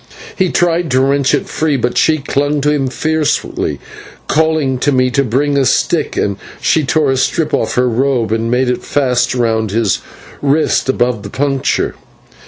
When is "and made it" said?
8.31-8.81